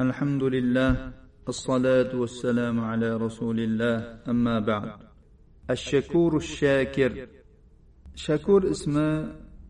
[0.00, 0.92] الحمد لله
[1.48, 3.96] الصلاة والسلام على رسول الله
[4.32, 4.88] أما بعد
[5.70, 7.12] الشكور الشاكر
[8.16, 9.08] shakur ismi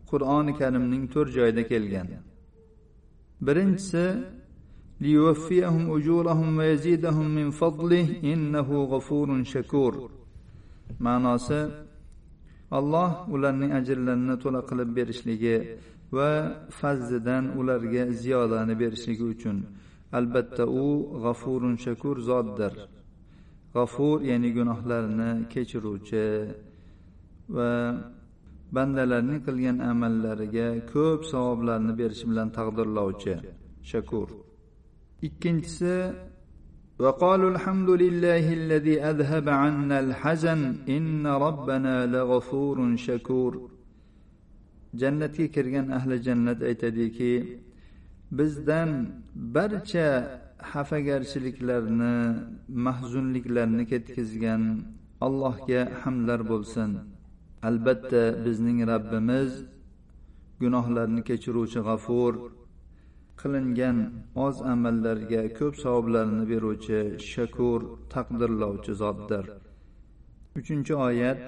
[0.09, 2.07] qur'oni karimning to'rt joyida kelgan
[3.45, 4.05] birinchisi
[5.01, 9.93] ليوفيهم أجورهم ويزيدهم من فضله إنه غفور شكور
[10.99, 11.59] ma'nosi
[12.71, 15.57] alloh ularning ajrlarini to'la qilib berishligi
[16.17, 16.31] va
[16.79, 19.57] fazlidan ularga ziyodani berishligi uchun
[20.17, 20.85] albatta u
[21.23, 22.73] g'afurun shakur zotdir
[23.75, 26.25] g'afur ya'ni gunohlarni kechiruvchi
[27.55, 27.71] va
[28.75, 33.35] bandalarning qilgan amallariga ko'p savoblarni berishi bilan taqdirlovchi
[33.91, 34.27] shakur
[35.27, 35.95] ikkinchisi
[37.05, 40.61] وقالوا الحمد لله الذي أذهب عنا الحزن
[40.95, 43.53] إن ربنا لغفور شكور
[45.01, 47.33] jannatga kirgan ahli jannat aytadiki
[48.31, 48.89] bizdan
[49.55, 50.07] barcha
[50.71, 52.15] xafagarchiliklarni
[52.87, 54.63] mahzunliklarni ketkazgan
[55.25, 56.91] allohga hamdlar bo'lsin
[57.69, 59.51] albatta bizning rabbimiz
[60.61, 62.33] gunohlarni kechiruvchi g'afur
[63.41, 63.97] qilingan
[64.45, 66.99] oz amallarga ko'p savoblarni beruvchi
[67.31, 67.79] shakur
[68.13, 69.45] taqdirlovchi zotdir
[70.59, 71.41] uchinchi oyat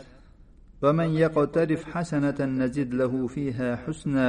[0.84, 4.28] ومن يقترف حسنة نزد له فيها حسنا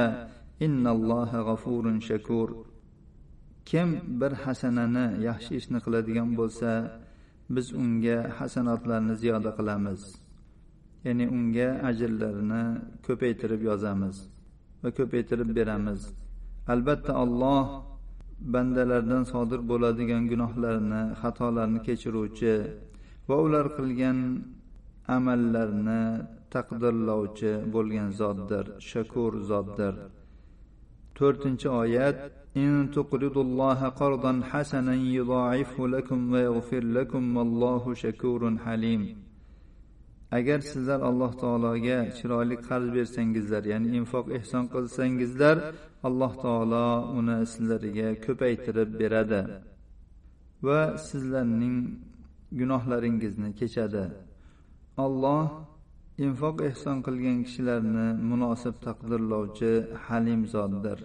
[0.64, 2.48] innalloha g'afurun shakur.
[3.68, 3.88] Kim
[4.20, 6.70] bir hasanani yaxshi ishni qiladigan bo'lsa
[7.54, 10.00] biz unga hasanatlarni ziyoda qilamiz.
[11.06, 12.64] Ya'ni unga ajrlarini
[13.06, 14.16] ko'paytirib yozamiz
[14.82, 16.00] va ko'paytirib beramiz.
[16.72, 17.66] Albatta olloh
[18.54, 22.54] bandalardan sodir bo'ladigan gunohlarni xatolarni kechiruvchi
[23.28, 24.18] va ular qilgan
[25.16, 26.02] amallarni
[26.54, 29.94] taqdirlovchi bo'lgan zotdir shakur zotdir.
[31.17, 32.17] to'rtinchi oyat
[32.57, 39.15] إن تقرضوا الله قرضا حسنا يضاعفه لكم ويغفر لكم والله شكور حليم
[40.31, 45.57] agar sizlar alloh taologa chiroyli qarz bersangizlar ya'ni infoq ehson qilsangizlar
[46.07, 46.87] alloh taolo
[47.19, 49.41] uni sizlarga ko'paytirib beradi
[50.67, 51.77] va sizlarning
[52.59, 54.05] gunohlaringizni kechadi
[55.05, 55.43] olloh
[56.25, 59.71] infoq ehson qilgan kishilarni munosib taqdirlovchi
[60.05, 60.99] halim zotdir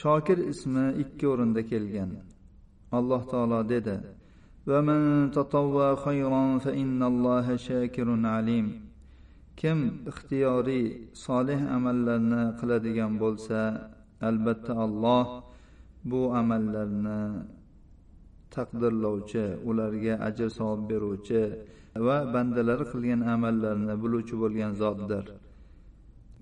[0.00, 2.10] shokir ismi ikki o'rinda kelgan
[2.98, 3.96] alloh taolo dedi
[4.70, 8.66] ومن تطوى خيرا فإن الله شاكر عليم
[9.60, 9.78] kim
[10.10, 10.86] ixtiyoriy
[11.24, 13.60] solih amallarni qiladigan bo'lsa
[14.28, 15.26] albatta alloh
[16.10, 17.20] bu amallarni
[18.54, 21.42] taqdirlovchi ularga ajr savob beruvchi
[22.06, 25.24] va bandalar qilgan amallarni biluvchi bo'lgan zotdir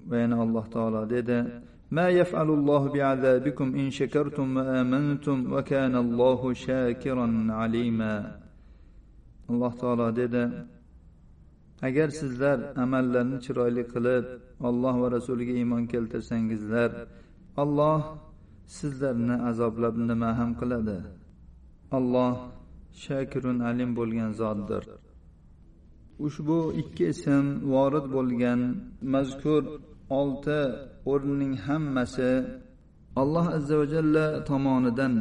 [0.09, 1.38] va yana alloh taolo dedi
[1.97, 7.26] ما يفعل الله بعذابكم إن شكرتم وآمنتم وكان الله شاكرا
[7.60, 8.15] عليما
[9.50, 10.44] alloh taolo dedi
[11.88, 14.25] agar sizlar amallarni chiroyli qilib
[14.69, 16.91] alloh va rasuliga iymon keltirsangizlar
[17.62, 18.00] alloh
[18.78, 20.99] sizlarni azoblab nima ham qiladi
[21.98, 22.34] Alloh
[23.04, 24.84] shakirun alim bo'lgan zotdir.
[26.26, 28.59] Ushbu ikki ism vorid bo'lgan
[29.14, 29.64] mazkur
[30.20, 30.59] olti
[31.12, 32.31] o'rinning hammasi
[33.22, 35.14] alloh azza va jalla tomonidan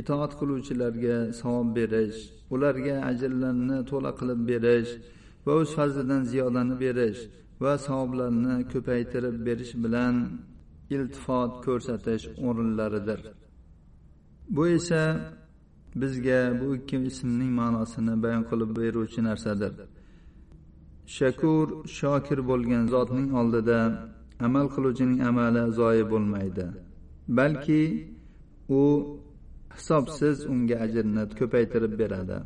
[0.00, 2.18] itoat qiluvchilarga savob berish
[2.54, 4.90] ularga ajrlarni to'la qilib berish
[5.46, 7.20] va o'z fazlidan ziyodani berish
[7.62, 10.14] va savoblarni ko'paytirib berish bilan
[10.94, 13.20] iltifot ko'rsatish o'rinlaridir.
[14.54, 15.02] Bu esa
[16.00, 19.72] bizga bu ikki ismning ma'nosini bayon qilib beruvchi narsadir.
[21.16, 21.66] Shakur
[21.98, 23.78] shokir bo'lgan zotning oldida
[24.46, 26.66] amal qiluvchining amali zoyi bo'lmaydi
[27.28, 27.82] balki
[28.68, 28.82] u
[29.76, 32.38] hisobsiz unga ajrni ko'paytirib beradi.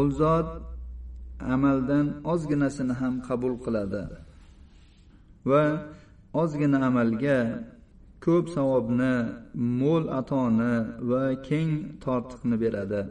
[0.00, 0.48] U zot
[1.54, 4.02] amaldan ozginasini ham qabul qiladi
[5.50, 5.62] va
[6.42, 7.38] ozgina amalga
[8.24, 9.14] ko'p savobni
[9.80, 10.74] mo'l atoni
[11.10, 11.72] va keng
[12.04, 13.02] tortiqni beradi.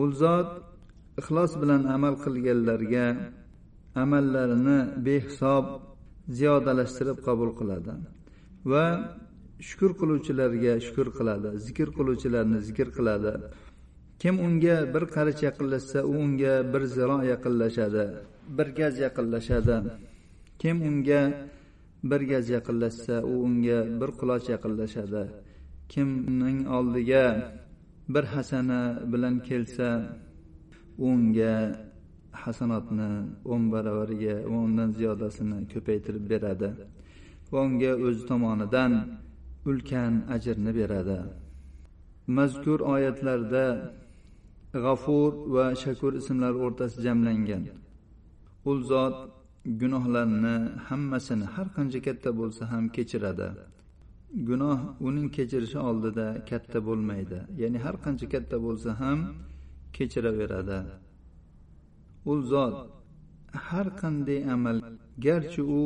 [0.00, 0.50] U zot
[1.20, 3.06] ixlos bilan amal qilganlarga
[4.02, 5.64] amallarini behisob
[6.38, 7.92] ziyodalashtirib qabul qiladi
[8.72, 8.84] va
[9.68, 13.32] shukur qiluvchilarga shukur qiladi zikr qiluvchilarni zikr qiladi.
[14.22, 18.04] Kim unga bir qarich yaqinlashsa u unga bir ziro yaqinlashadi
[18.56, 19.76] bir gaz yaqinlashadi.
[20.60, 21.20] Kim unga
[22.10, 25.22] bir gaz yaqinlashsa u unga bir quloch yaqinlashadi.
[25.92, 27.24] Kimning oldiga
[28.14, 28.82] bir hasana
[29.12, 29.88] bilan kelsa
[31.08, 31.54] unga
[32.42, 33.10] hasanotni
[33.52, 36.70] o'n baravariga va undan ziyodasini ko'paytirib beradi
[37.52, 38.92] va unga o'zi tomonidan
[39.70, 41.18] ulkan ajrni beradi.
[42.36, 43.66] Mazkur oyatlarda
[44.84, 47.64] g'afur va shakur ismlari o'rtasi jamlangan.
[48.70, 49.16] U zot
[49.80, 50.56] gunohlarni
[50.88, 53.48] hammasini har qancha katta bo'lsa ham kechiradi.
[54.48, 54.78] Gunoh
[55.08, 59.18] uning kechirishi oldida katta bo'lmaydi ya'ni har qancha katta bo'lsa ham
[59.96, 60.78] kechiraveradi.
[62.30, 62.76] U zot
[63.68, 64.78] har qanday amal
[65.26, 65.84] garchi u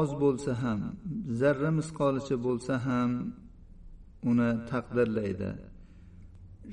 [0.00, 0.80] oz bo'lsa ham
[1.40, 3.10] zarra misqolicha bo'lsa ham
[4.30, 5.50] uni taqdirlaydi.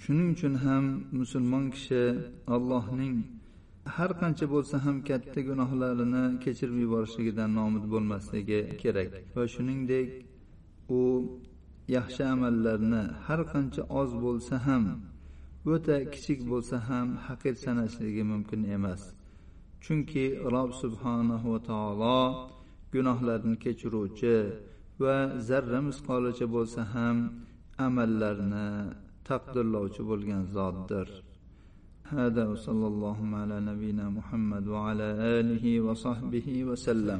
[0.03, 0.85] Shuning uchun ham
[1.19, 2.03] musulmon kishi
[2.55, 3.15] allohning
[3.85, 9.11] har qancha bo'lsa ham katta gunohlarini kechirib yuborishligidan nomid bo'lmasligi kerak.
[9.35, 10.09] Va shuningdek
[10.89, 11.01] u
[11.97, 14.83] yaxshi amallarni har qancha oz bo'lsa ham
[15.73, 19.01] o'ta kichik bo'lsa ham haqir sanashligi mumkin emas.
[19.83, 22.21] Chunki rob subhanahu va taolo
[22.93, 24.37] gunohlarni kechiruvchi
[25.01, 25.15] va
[25.47, 27.17] zarra misqolicha bo'lsa ham
[27.87, 28.67] amallarni
[29.27, 31.07] taqdirlovchi bo'lgan zotdir.
[32.11, 35.07] هذا وصلى الله على نبينا محمد وعلى
[35.39, 37.19] آله وصحبه وسلم.